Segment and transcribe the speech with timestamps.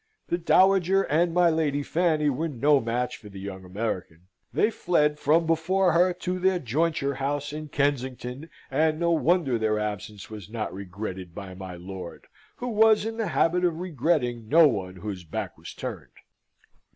[0.29, 5.19] The dowager and my Lady Fanny were no match for the young American: they fled
[5.19, 10.49] from before her to their jointure house in Kensington, and no wonder their absence was
[10.49, 12.25] not regretted by my lord,
[12.55, 16.07] who was in the habit of regretting no one whose back was turned.